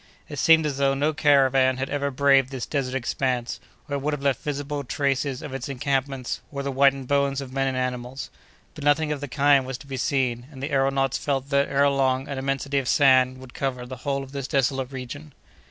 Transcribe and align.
It 0.27 0.39
seemed 0.39 0.65
as 0.65 0.77
though 0.79 0.95
no 0.95 1.13
caravan 1.13 1.77
had 1.77 1.87
ever 1.91 2.09
braved 2.09 2.49
this 2.49 2.65
desert 2.65 2.95
expanse, 2.95 3.59
or 3.87 3.93
it 3.93 4.01
would 4.01 4.15
have 4.15 4.21
left 4.23 4.41
visible 4.41 4.83
traces 4.83 5.43
of 5.43 5.53
its 5.53 5.69
encampments, 5.69 6.41
or 6.51 6.63
the 6.63 6.71
whitened 6.71 7.07
bones 7.07 7.39
of 7.39 7.53
men 7.53 7.67
and 7.67 7.77
animals. 7.77 8.31
But 8.73 8.83
nothing 8.83 9.11
of 9.11 9.21
the 9.21 9.27
kind 9.27 9.63
was 9.63 9.77
to 9.77 9.85
be 9.85 9.97
seen, 9.97 10.47
and 10.51 10.63
the 10.63 10.69
aëronauts 10.69 11.19
felt 11.19 11.51
that, 11.51 11.67
ere 11.69 11.87
long, 11.87 12.27
an 12.27 12.39
immensity 12.39 12.79
of 12.79 12.87
sand 12.89 13.37
would 13.37 13.53
cover 13.53 13.85
the 13.85 13.97
whole 13.97 14.23
of 14.23 14.31
this 14.31 14.47
desolate 14.47 14.91
region. 14.91 15.33